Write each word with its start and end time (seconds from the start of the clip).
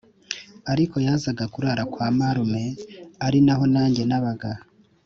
ariko 0.71 0.95
yazaga 1.05 1.45
kurara 1.53 1.83
kwa 1.91 2.07
marume 2.17 2.63
ari 3.25 3.39
naho 3.45 3.63
nanjye 3.73 4.03
nabaga 4.09 4.51